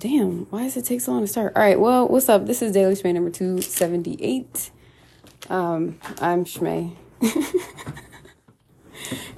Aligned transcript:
Damn, 0.00 0.46
why 0.46 0.62
does 0.62 0.78
it 0.78 0.86
take 0.86 1.02
so 1.02 1.12
long 1.12 1.20
to 1.20 1.26
start? 1.26 1.52
All 1.54 1.62
right, 1.62 1.78
well, 1.78 2.08
what's 2.08 2.30
up? 2.30 2.46
This 2.46 2.62
is 2.62 2.72
Daily 2.72 2.94
Shmay 2.94 3.12
number 3.12 3.28
278. 3.28 4.70
Um, 5.50 5.98
I'm 6.22 6.46
Shmay. 6.46 6.96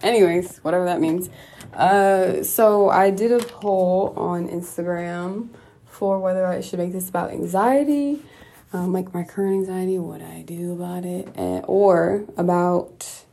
Anyways, 0.04 0.59
whatever 0.59 0.85
that 0.85 1.01
means. 1.01 1.30
Uh, 1.75 2.45
so 2.45 2.88
I 2.90 3.11
did 3.11 3.33
a 3.33 3.40
poll 3.40 4.14
on 4.17 4.46
Instagram 4.46 5.48
for 5.85 6.21
whether 6.21 6.46
I 6.46 6.61
should 6.61 6.79
make 6.79 6.93
this 6.93 7.09
about 7.09 7.33
anxiety, 7.33 8.23
um, 8.73 8.93
like 8.93 9.13
my 9.13 9.25
current 9.25 9.55
anxiety, 9.55 9.99
what 9.99 10.23
I 10.23 10.43
do 10.43 10.75
about 10.75 11.05
it, 11.05 11.27
and, 11.35 11.65
or 11.67 12.25
about 12.37 13.25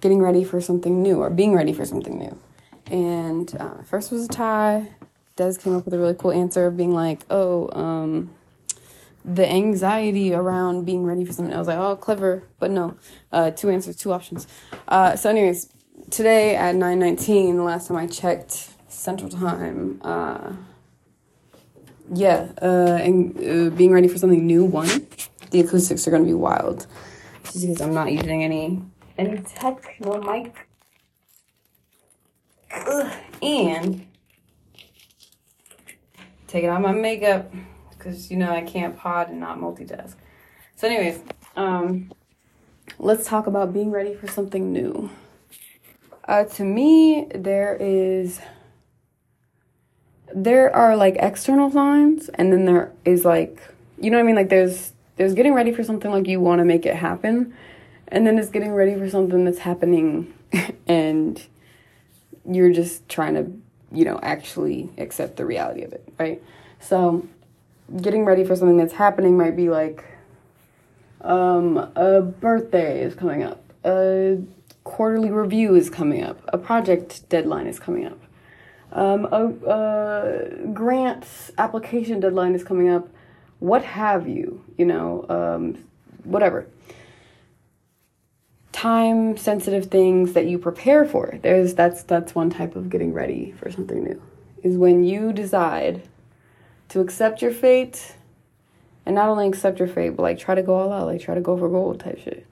getting 0.00 0.22
ready 0.22 0.44
for 0.44 0.60
something 0.60 1.02
new 1.02 1.18
or 1.18 1.28
being 1.28 1.56
ready 1.56 1.72
for 1.72 1.84
something 1.84 2.16
new. 2.16 2.38
And 2.86 3.52
uh, 3.58 3.82
first 3.82 4.12
was 4.12 4.26
a 4.26 4.28
tie. 4.28 4.90
Des 5.38 5.56
came 5.56 5.76
up 5.76 5.84
with 5.84 5.94
a 5.94 5.98
really 5.98 6.14
cool 6.14 6.32
answer 6.32 6.66
of 6.66 6.76
being 6.76 6.92
like, 6.92 7.20
oh, 7.30 7.70
um, 7.70 8.30
the 9.24 9.48
anxiety 9.48 10.34
around 10.34 10.84
being 10.84 11.04
ready 11.04 11.24
for 11.24 11.32
something. 11.32 11.54
I 11.54 11.58
was 11.58 11.68
like, 11.68 11.78
oh, 11.78 11.94
clever, 11.94 12.42
but 12.58 12.72
no. 12.72 12.96
Uh, 13.30 13.52
two 13.52 13.70
answers, 13.70 13.96
two 13.96 14.12
options. 14.12 14.48
Uh, 14.88 15.14
so, 15.14 15.30
anyways, 15.30 15.72
today 16.10 16.56
at 16.56 16.74
9:19, 16.74 17.54
the 17.56 17.62
last 17.62 17.86
time 17.86 17.96
I 17.96 18.08
checked 18.08 18.70
Central 18.88 19.30
Time, 19.30 20.00
uh, 20.02 20.54
yeah, 22.12 22.50
uh, 22.60 22.98
and 23.00 23.36
uh, 23.38 23.70
being 23.76 23.92
ready 23.92 24.08
for 24.08 24.18
something 24.18 24.44
new. 24.44 24.64
One, 24.64 25.06
the 25.52 25.60
acoustics 25.60 26.08
are 26.08 26.10
gonna 26.10 26.24
be 26.24 26.34
wild, 26.34 26.88
just 27.44 27.60
because 27.60 27.80
I'm 27.80 27.94
not 27.94 28.10
using 28.10 28.42
any 28.42 28.82
any 29.16 29.38
tech, 29.42 29.96
no 30.00 30.20
mic, 30.20 30.66
Ugh. 32.74 33.12
and 33.40 34.07
taking 36.48 36.70
off 36.70 36.80
my 36.80 36.92
makeup 36.92 37.52
because 37.90 38.30
you 38.30 38.36
know 38.36 38.50
I 38.50 38.62
can't 38.62 38.96
pod 38.96 39.28
and 39.28 39.38
not 39.38 39.58
multitask. 39.58 40.14
So, 40.74 40.88
anyways, 40.88 41.20
um, 41.54 42.12
let's 42.98 43.26
talk 43.26 43.46
about 43.46 43.72
being 43.72 43.90
ready 43.90 44.14
for 44.14 44.26
something 44.26 44.72
new. 44.72 45.10
Uh, 46.24 46.44
to 46.44 46.64
me, 46.64 47.26
there 47.34 47.76
is 47.78 48.40
there 50.34 50.74
are 50.74 50.96
like 50.96 51.16
external 51.20 51.70
signs, 51.70 52.28
and 52.30 52.52
then 52.52 52.64
there 52.64 52.92
is 53.04 53.24
like 53.24 53.60
you 54.00 54.10
know 54.10 54.16
what 54.16 54.24
I 54.24 54.26
mean. 54.26 54.36
Like 54.36 54.48
there's 54.48 54.92
there's 55.16 55.34
getting 55.34 55.54
ready 55.54 55.72
for 55.72 55.84
something 55.84 56.10
like 56.10 56.26
you 56.26 56.40
want 56.40 56.60
to 56.60 56.64
make 56.64 56.86
it 56.86 56.96
happen, 56.96 57.54
and 58.08 58.26
then 58.26 58.38
it's 58.38 58.50
getting 58.50 58.72
ready 58.72 58.94
for 58.94 59.08
something 59.08 59.44
that's 59.44 59.58
happening, 59.58 60.32
and 60.86 61.44
you're 62.50 62.72
just 62.72 63.08
trying 63.08 63.34
to 63.34 63.50
you 63.92 64.04
know 64.04 64.18
actually 64.22 64.90
accept 64.98 65.36
the 65.36 65.46
reality 65.46 65.82
of 65.82 65.92
it, 65.92 66.06
right? 66.18 66.42
So, 66.80 67.26
getting 68.00 68.24
ready 68.24 68.44
for 68.44 68.54
something 68.56 68.76
that's 68.76 68.94
happening 68.94 69.36
might 69.36 69.56
be 69.56 69.68
like 69.68 70.04
um, 71.20 71.90
a 71.96 72.22
birthday 72.22 73.02
is 73.02 73.14
coming 73.14 73.42
up. 73.42 73.62
A 73.84 74.38
quarterly 74.84 75.30
review 75.30 75.74
is 75.74 75.90
coming 75.90 76.22
up. 76.22 76.40
A 76.48 76.58
project 76.58 77.28
deadline 77.28 77.66
is 77.66 77.78
coming 77.78 78.06
up. 78.06 78.18
Um, 78.92 79.26
a, 79.30 79.70
a 79.70 80.66
grant 80.72 81.26
application 81.58 82.20
deadline 82.20 82.54
is 82.54 82.64
coming 82.64 82.88
up. 82.88 83.08
What 83.58 83.84
have 83.84 84.28
you? 84.28 84.64
You 84.78 84.86
know, 84.86 85.26
um, 85.28 85.84
whatever. 86.24 86.66
Time 88.78 89.36
sensitive 89.36 89.86
things 89.86 90.34
that 90.34 90.46
you 90.46 90.56
prepare 90.56 91.04
for. 91.04 91.36
There's 91.42 91.74
that's 91.74 92.04
that's 92.04 92.36
one 92.36 92.48
type 92.48 92.76
of 92.76 92.88
getting 92.88 93.12
ready 93.12 93.52
for 93.58 93.72
something 93.72 94.04
new. 94.04 94.22
Is 94.62 94.76
when 94.76 95.02
you 95.02 95.32
decide 95.32 96.02
to 96.90 97.00
accept 97.00 97.42
your 97.42 97.50
fate 97.50 98.14
and 99.04 99.16
not 99.16 99.30
only 99.30 99.48
accept 99.48 99.80
your 99.80 99.88
fate, 99.88 100.10
but 100.10 100.22
like 100.22 100.38
try 100.38 100.54
to 100.54 100.62
go 100.62 100.76
all 100.76 100.92
out, 100.92 101.06
like 101.06 101.20
try 101.20 101.34
to 101.34 101.40
go 101.40 101.58
for 101.58 101.68
gold 101.68 101.98
type 101.98 102.20
shit. 102.20 102.46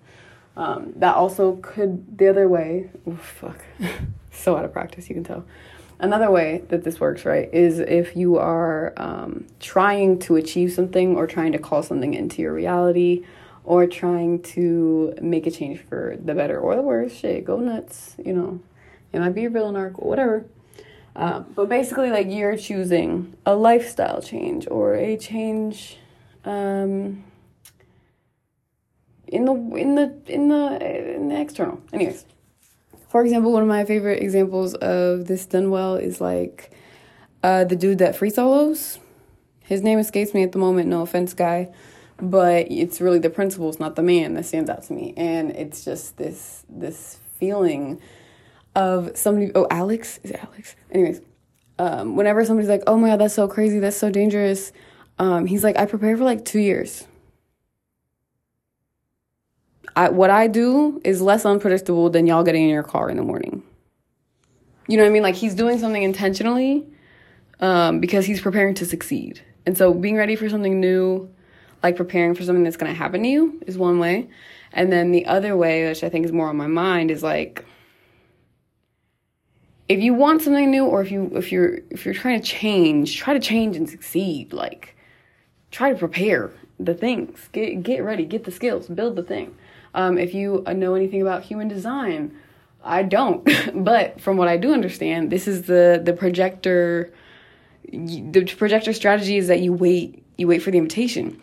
Um, 0.56 0.94
that 0.96 1.14
also 1.14 1.60
could 1.62 2.18
the 2.18 2.26
other 2.26 2.48
way. 2.48 2.90
Oh, 3.06 3.14
fuck, 3.14 3.60
so 4.32 4.56
out 4.56 4.64
of 4.64 4.72
practice, 4.72 5.08
you 5.08 5.14
can 5.14 5.22
tell. 5.22 5.44
Another 6.00 6.28
way 6.32 6.64
that 6.70 6.82
this 6.82 6.98
works, 6.98 7.24
right, 7.24 7.48
is 7.54 7.78
if 7.78 8.16
you 8.16 8.36
are 8.36 8.94
um, 8.96 9.46
trying 9.60 10.18
to 10.18 10.34
achieve 10.34 10.72
something 10.72 11.14
or 11.14 11.28
trying 11.28 11.52
to 11.52 11.58
call 11.60 11.84
something 11.84 12.14
into 12.14 12.42
your 12.42 12.52
reality 12.52 13.24
or 13.66 13.84
trying 13.86 14.40
to 14.40 15.12
make 15.20 15.46
a 15.46 15.50
change 15.50 15.80
for 15.80 16.16
the 16.24 16.34
better 16.34 16.58
or 16.58 16.76
the 16.76 16.82
worse. 16.82 17.12
Shit, 17.12 17.44
go 17.44 17.58
nuts. 17.58 18.14
You 18.24 18.32
know, 18.32 18.60
it 19.12 19.18
might 19.18 19.34
be 19.34 19.44
a 19.44 19.50
villain 19.50 19.76
arc, 19.76 19.98
or 19.98 20.08
whatever. 20.08 20.46
Um, 21.16 21.52
but 21.54 21.68
basically, 21.68 22.10
like 22.10 22.28
you're 22.30 22.56
choosing 22.56 23.34
a 23.44 23.56
lifestyle 23.56 24.22
change 24.22 24.68
or 24.70 24.94
a 24.94 25.16
change 25.16 25.98
um, 26.44 27.24
in 29.26 29.44
the 29.44 29.54
in 29.76 29.94
the 29.96 30.14
in 30.26 30.48
the 30.48 31.14
in 31.16 31.28
the 31.28 31.40
external. 31.40 31.80
Anyways, 31.92 32.24
for 33.08 33.22
example, 33.22 33.52
one 33.52 33.62
of 33.62 33.68
my 33.68 33.84
favorite 33.84 34.22
examples 34.22 34.74
of 34.74 35.26
this 35.26 35.44
done 35.44 35.70
well 35.70 35.96
is 35.96 36.20
like 36.20 36.70
uh, 37.42 37.64
the 37.64 37.76
dude 37.76 37.98
that 37.98 38.14
free 38.14 38.30
solos. 38.30 39.00
His 39.60 39.82
name 39.82 39.98
escapes 39.98 40.32
me 40.32 40.44
at 40.44 40.52
the 40.52 40.58
moment. 40.58 40.88
No 40.88 41.02
offense, 41.02 41.34
guy, 41.34 41.68
but 42.18 42.70
it's 42.70 43.00
really 43.00 43.18
the 43.18 43.30
principles, 43.30 43.78
not 43.78 43.96
the 43.96 44.02
man, 44.02 44.34
that 44.34 44.46
stands 44.46 44.70
out 44.70 44.82
to 44.84 44.92
me, 44.92 45.12
and 45.16 45.50
it's 45.50 45.84
just 45.84 46.16
this 46.16 46.64
this 46.68 47.18
feeling 47.38 48.00
of 48.74 49.16
somebody. 49.16 49.52
Oh, 49.54 49.66
Alex 49.70 50.18
is 50.22 50.32
Alex? 50.32 50.76
Anyways, 50.90 51.20
um, 51.78 52.16
whenever 52.16 52.44
somebody's 52.44 52.70
like, 52.70 52.82
"Oh 52.86 52.96
my 52.96 53.08
god, 53.08 53.20
that's 53.20 53.34
so 53.34 53.48
crazy, 53.48 53.78
that's 53.78 53.96
so 53.96 54.10
dangerous," 54.10 54.72
um, 55.18 55.46
he's 55.46 55.62
like, 55.62 55.78
"I 55.78 55.86
prepare 55.86 56.16
for 56.16 56.24
like 56.24 56.44
two 56.44 56.60
years." 56.60 57.06
I, 59.94 60.10
what 60.10 60.28
I 60.28 60.46
do 60.46 61.00
is 61.04 61.22
less 61.22 61.46
unpredictable 61.46 62.10
than 62.10 62.26
y'all 62.26 62.44
getting 62.44 62.64
in 62.64 62.68
your 62.68 62.82
car 62.82 63.08
in 63.08 63.16
the 63.16 63.22
morning. 63.22 63.62
You 64.88 64.98
know 64.98 65.04
what 65.04 65.08
I 65.08 65.12
mean? 65.12 65.22
Like 65.22 65.34
he's 65.34 65.54
doing 65.54 65.78
something 65.78 66.02
intentionally 66.02 66.86
um, 67.60 68.00
because 68.00 68.26
he's 68.26 68.40
preparing 68.40 68.74
to 68.74 68.84
succeed. 68.84 69.40
And 69.64 69.76
so 69.76 69.94
being 69.94 70.16
ready 70.16 70.36
for 70.36 70.48
something 70.50 70.80
new, 70.80 71.30
like 71.82 71.96
preparing 71.96 72.34
for 72.34 72.42
something 72.42 72.64
that's 72.64 72.76
going 72.76 72.92
to 72.92 72.98
happen 72.98 73.22
to 73.22 73.28
you, 73.28 73.60
is 73.66 73.78
one 73.78 73.98
way. 73.98 74.28
And 74.72 74.92
then 74.92 75.12
the 75.12 75.26
other 75.26 75.56
way, 75.56 75.88
which 75.88 76.04
I 76.04 76.08
think 76.08 76.24
is 76.24 76.32
more 76.32 76.48
on 76.48 76.56
my 76.56 76.66
mind, 76.66 77.10
is 77.10 77.22
like 77.22 77.64
if 79.88 80.00
you 80.00 80.14
want 80.14 80.42
something 80.42 80.70
new 80.70 80.84
or 80.84 81.00
if 81.00 81.10
you 81.10 81.30
if 81.34 81.52
you're 81.52 81.78
if 81.90 82.04
you're 82.04 82.14
trying 82.14 82.40
to 82.40 82.46
change 82.46 83.16
try 83.16 83.32
to 83.32 83.40
change 83.40 83.76
and 83.76 83.88
succeed 83.88 84.52
like 84.52 84.96
try 85.70 85.92
to 85.92 85.98
prepare 85.98 86.52
the 86.78 86.94
things. 86.94 87.48
Get 87.52 87.82
get 87.82 88.00
ready. 88.00 88.24
Get 88.24 88.44
the 88.44 88.50
skills. 88.50 88.88
Build 88.88 89.16
the 89.16 89.22
thing. 89.22 89.56
Um, 89.94 90.18
if 90.18 90.34
you 90.34 90.62
know 90.66 90.94
anything 90.94 91.22
about 91.22 91.42
human 91.42 91.68
design 91.68 92.36
i 92.84 93.02
don't. 93.02 93.48
But 93.74 94.20
from 94.20 94.36
what 94.36 94.48
i 94.48 94.56
do 94.56 94.72
understand 94.72 95.30
this 95.30 95.48
is 95.48 95.62
the 95.62 96.00
the 96.02 96.12
projector 96.12 97.12
the 97.90 98.44
projector 98.56 98.92
strategy 98.92 99.36
is 99.36 99.48
that 99.48 99.60
you 99.60 99.72
wait 99.72 100.24
you 100.36 100.46
wait 100.48 100.62
for 100.62 100.70
the 100.70 100.78
invitation 100.78 101.40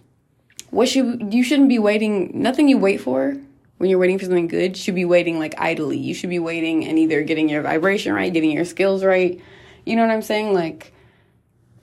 what 0.73 0.89
should 0.89 1.33
you 1.33 1.43
shouldn't 1.43 1.69
be 1.69 1.79
waiting 1.79 2.31
nothing 2.33 2.67
you 2.67 2.77
wait 2.77 2.99
for 2.99 3.37
when 3.77 3.89
you're 3.89 3.99
waiting 3.99 4.17
for 4.17 4.25
something 4.25 4.47
good, 4.47 4.77
should 4.77 4.95
be 4.95 5.05
waiting 5.05 5.39
like 5.39 5.55
idly. 5.59 5.97
You 5.97 6.13
should 6.13 6.29
be 6.29 6.39
waiting 6.39 6.85
and 6.87 6.97
either 6.97 7.21
getting 7.21 7.49
your 7.49 7.61
vibration 7.61 8.13
right, 8.13 8.31
getting 8.31 8.51
your 8.51 8.65
skills 8.65 9.03
right. 9.03 9.41
You 9.85 9.95
know 9.95 10.03
what 10.07 10.13
I'm 10.13 10.21
saying? 10.21 10.53
Like 10.53 10.93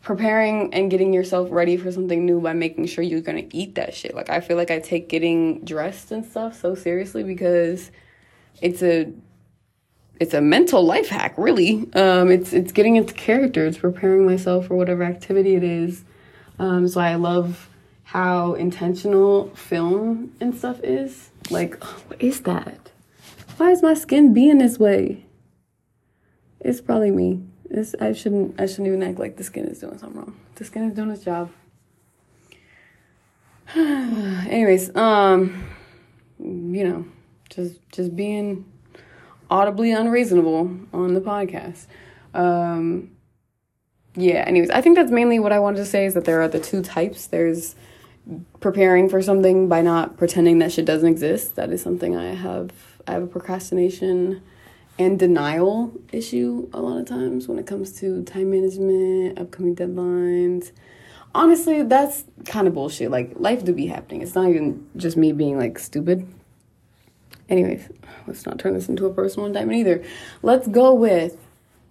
preparing 0.03 0.75
and 0.75 0.91
getting 0.91 1.12
yourself 1.12 1.49
ready 1.51 1.77
for 1.77 1.93
something 1.93 2.25
new 2.25 2.41
by 2.41 2.53
making 2.53 2.87
sure 2.87 3.05
you're 3.05 3.21
gonna 3.21 3.47
eat 3.53 3.77
that 3.77 3.95
shit. 3.95 4.15
Like 4.15 4.31
I 4.31 4.41
feel 4.41 4.56
like 4.56 4.71
I 4.71 4.81
take 4.81 5.09
getting 5.09 5.65
dressed 5.65 6.11
and 6.11 6.25
stuff 6.25 6.61
so 6.61 6.75
seriously 6.75 7.22
because 7.22 7.91
it's 8.61 8.83
a 8.83 9.12
it's 10.19 10.34
a 10.34 10.41
mental 10.41 10.84
life 10.84 11.09
hack, 11.09 11.34
really. 11.37 11.89
Um, 11.95 12.31
it's 12.31 12.53
it's 12.53 12.72
getting 12.72 12.97
into 12.97 13.15
character. 13.15 13.67
It's 13.67 13.78
preparing 13.78 14.27
myself 14.27 14.67
for 14.67 14.75
whatever 14.75 15.03
activity 15.03 15.55
it 15.55 15.65
is. 15.65 16.05
Um, 16.59 16.89
so 16.89 17.01
I 17.01 17.15
love 17.15 17.70
how 18.10 18.54
intentional 18.54 19.54
film 19.54 20.33
and 20.41 20.53
stuff 20.53 20.80
is 20.83 21.30
like, 21.48 21.80
what 22.09 22.21
is 22.21 22.41
that? 22.41 22.91
Why 23.57 23.71
is 23.71 23.84
my 23.84 23.95
skin 23.95 24.34
being 24.34 24.59
this 24.59 24.80
way? 24.80 25.27
It's 26.59 26.80
probably 26.80 27.12
me. 27.12 27.41
It's, 27.71 27.95
I 28.01 28.12
shouldn't 28.12 28.60
I 28.60 28.66
shouldn't 28.66 28.89
even 28.89 29.04
act 29.04 29.21
like 29.21 29.36
the 29.36 29.45
skin 29.45 29.66
is 29.66 29.78
doing 29.78 29.97
something 29.97 30.18
wrong. 30.18 30.36
The 30.57 30.65
skin 30.65 30.91
is 30.91 30.97
doing 30.97 31.10
its 31.10 31.22
job. 31.22 31.53
Anyways, 33.77 34.97
um 34.97 35.68
you 36.41 36.83
know, 36.83 37.04
just 37.48 37.78
just 37.92 38.16
being 38.16 38.65
audibly 39.48 39.92
unreasonable 39.92 40.68
on 40.92 41.15
the 41.15 41.21
podcast. 41.21 41.86
Um 42.34 43.13
yeah, 44.16 44.42
anyways, 44.48 44.71
I 44.71 44.80
think 44.80 44.97
that's 44.97 45.13
mainly 45.13 45.39
what 45.39 45.53
I 45.53 45.60
wanted 45.60 45.77
to 45.77 45.86
say 45.86 46.06
is 46.06 46.15
that 46.15 46.24
there 46.24 46.42
are 46.42 46.48
the 46.48 46.59
two 46.59 46.83
types. 46.83 47.28
There's 47.28 47.77
preparing 48.60 49.09
for 49.09 49.22
something 49.22 49.68
by 49.68 49.82
not 49.82 50.16
pretending 50.16 50.59
that 50.59 50.72
shit 50.72 50.84
doesn't 50.84 51.09
exist. 51.09 51.56
That 51.56 51.71
is 51.71 51.82
something 51.82 52.16
I 52.16 52.34
have. 52.34 52.72
I 53.06 53.12
have 53.12 53.22
a 53.22 53.27
procrastination 53.27 54.42
and 54.98 55.18
denial 55.18 55.92
issue 56.12 56.68
a 56.72 56.80
lot 56.80 56.98
of 56.98 57.06
times 57.06 57.48
when 57.48 57.59
it 57.59 57.66
comes 57.66 57.92
to 58.00 58.22
time 58.24 58.50
management, 58.50 59.38
upcoming 59.38 59.74
deadlines. 59.74 60.72
Honestly, 61.34 61.82
that's 61.82 62.24
kind 62.44 62.68
of 62.68 62.74
bullshit. 62.74 63.10
Like 63.10 63.32
life 63.36 63.65
do 63.65 63.72
be 63.72 63.86
happening. 63.86 64.21
It's 64.21 64.34
not 64.34 64.48
even 64.48 64.86
just 64.97 65.16
me 65.16 65.32
being 65.32 65.59
like 65.59 65.78
stupid. 65.78 66.27
Anyways, 67.48 67.88
let's 68.27 68.47
not 68.47 68.59
turn 68.59 68.74
this 68.74 68.88
into 68.88 69.06
a 69.06 69.15
personal 69.15 69.47
indictment 69.47 69.78
either. 69.78 70.04
Let's 70.42 70.68
go 70.68 70.94
with 70.94 71.36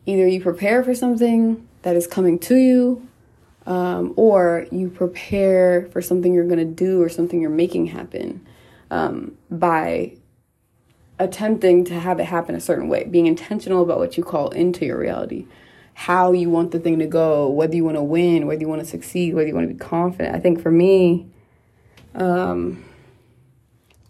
either 0.05 0.27
you 0.27 0.41
prepare 0.41 0.83
for 0.83 0.95
something 0.95 1.67
that 1.81 1.95
is 1.95 2.07
coming 2.07 2.39
to 2.39 2.55
you, 2.55 3.07
um, 3.69 4.13
or 4.17 4.65
you 4.71 4.89
prepare 4.89 5.87
for 5.91 6.01
something 6.01 6.33
you're 6.33 6.43
going 6.43 6.57
to 6.57 6.65
do 6.65 7.01
or 7.01 7.07
something 7.07 7.39
you're 7.39 7.51
making 7.51 7.85
happen 7.85 8.45
um, 8.89 9.37
by 9.51 10.17
attempting 11.19 11.85
to 11.85 11.93
have 11.93 12.19
it 12.19 12.25
happen 12.25 12.55
a 12.55 12.59
certain 12.59 12.89
way, 12.89 13.03
being 13.03 13.27
intentional 13.27 13.83
about 13.83 13.99
what 13.99 14.17
you 14.17 14.23
call 14.23 14.49
into 14.49 14.85
your 14.85 14.97
reality, 14.97 15.45
how 15.93 16.31
you 16.31 16.49
want 16.49 16.71
the 16.71 16.79
thing 16.79 16.97
to 16.97 17.05
go, 17.05 17.47
whether 17.47 17.75
you 17.75 17.85
want 17.85 17.95
to 17.95 18.01
win, 18.01 18.47
whether 18.47 18.59
you 18.59 18.67
want 18.67 18.81
to 18.81 18.87
succeed, 18.87 19.35
whether 19.35 19.47
you 19.47 19.53
want 19.53 19.67
to 19.67 19.73
be 19.73 19.79
confident. 19.79 20.35
I 20.35 20.39
think 20.39 20.59
for 20.59 20.71
me, 20.71 21.27
um, 22.15 22.83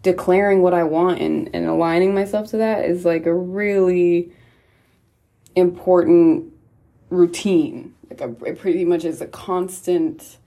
declaring 0.02 0.62
what 0.62 0.72
I 0.72 0.84
want 0.84 1.20
and, 1.20 1.50
and 1.52 1.66
aligning 1.66 2.14
myself 2.14 2.48
to 2.52 2.56
that 2.56 2.86
is 2.86 3.04
like 3.04 3.26
a 3.26 3.34
really 3.34 4.32
important 5.54 6.50
routine. 7.10 7.94
Like 8.08 8.20
a, 8.20 8.34
it 8.44 8.58
pretty 8.58 8.84
much 8.84 9.04
is 9.04 9.20
a 9.20 9.26
constant 9.26 10.38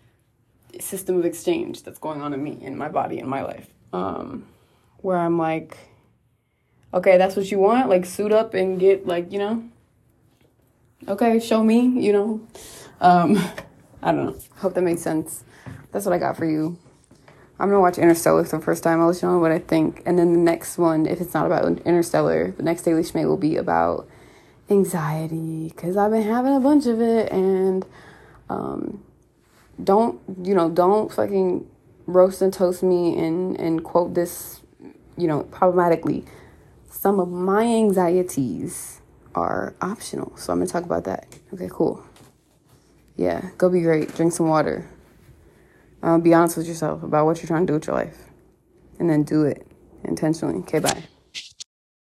system 0.80 1.18
of 1.18 1.26
exchange 1.26 1.84
that's 1.84 2.00
going 2.00 2.22
on 2.22 2.34
in 2.34 2.44
me, 2.44 2.58
in 2.62 2.78
my 2.78 2.90
body, 2.90 3.20
in 3.20 3.28
my 3.28 3.44
life. 3.44 3.68
Um, 3.92 4.48
where 4.98 5.18
I'm 5.18 5.38
like, 5.38 5.78
okay, 6.94 7.18
that's 7.18 7.36
what 7.36 7.52
you 7.52 7.60
want. 7.60 7.90
Like 7.90 8.06
suit 8.06 8.32
up 8.32 8.54
and 8.54 8.80
get 8.80 9.06
like 9.06 9.32
you 9.32 9.40
know. 9.40 9.64
Okay, 11.08 11.40
show 11.40 11.64
me. 11.64 11.82
You 11.82 12.14
know. 12.14 12.48
Um, 13.02 13.38
I 14.02 14.12
don't 14.12 14.26
know. 14.26 14.36
Hope 14.58 14.74
that 14.74 14.82
makes 14.82 15.02
sense. 15.02 15.44
That's 15.92 16.06
what 16.06 16.14
I 16.14 16.18
got 16.18 16.36
for 16.36 16.46
you. 16.46 16.78
I'm 17.60 17.70
gonna 17.70 17.80
watch 17.80 17.98
Interstellar 17.98 18.44
for 18.44 18.58
the 18.58 18.64
first 18.64 18.84
time. 18.84 19.00
I'll 19.00 19.08
let 19.08 19.22
you 19.22 19.28
know 19.28 19.40
what 19.40 19.52
I 19.52 19.60
think. 19.60 20.02
And 20.06 20.18
then 20.18 20.34
the 20.34 20.40
next 20.40 20.78
one, 20.78 21.06
if 21.06 21.22
it's 21.22 21.34
not 21.34 21.46
about 21.46 21.66
Interstellar, 21.86 22.52
the 22.52 22.64
next 22.64 22.82
Daily 22.82 23.04
Schmay 23.04 23.26
will 23.26 23.38
be 23.38 23.58
about 23.58 24.08
anxiety 24.70 25.70
because 25.70 25.98
I've 25.98 26.12
been 26.12 26.24
having 26.24 26.56
a 26.56 26.60
bunch 26.60 26.86
of 26.86 27.02
it. 27.02 27.32
And 27.32 27.86
um, 28.50 29.04
don't 29.82 30.20
you 30.44 30.54
know? 30.54 30.70
Don't 30.70 31.12
fucking 31.12 31.68
roast 32.06 32.42
and 32.42 32.54
toast 32.54 32.84
me 32.84 33.18
and 33.18 33.60
and 33.60 33.84
quote 33.84 34.14
this, 34.14 34.62
you 35.18 35.28
know, 35.28 35.44
problematically. 35.44 36.26
Some 36.90 37.20
of 37.20 37.30
my 37.30 37.64
anxieties 37.64 39.02
are 39.36 39.76
optional, 39.82 40.36
so 40.38 40.54
I'm 40.54 40.60
gonna 40.60 40.70
talk 40.70 40.84
about 40.84 41.04
that. 41.06 41.28
Okay, 41.54 41.70
cool. 41.72 42.04
Yeah, 43.16 43.50
go 43.58 43.70
be 43.70 43.82
great. 43.82 44.16
Drink 44.16 44.34
some 44.34 44.48
water. 44.48 44.90
Uh, 46.02 46.18
be 46.18 46.34
honest 46.34 46.58
with 46.58 46.68
yourself 46.68 47.02
about 47.04 47.26
what 47.26 47.38
you're 47.38 47.48
trying 47.48 47.66
to 47.66 47.72
do 47.72 47.74
with 47.74 47.88
your 47.88 47.96
life, 47.96 48.18
and 49.00 49.10
then 49.10 49.24
do 49.24 49.44
it 49.44 49.66
intentionally. 50.04 50.60
Okay, 50.60 50.80
bye. 50.80 51.04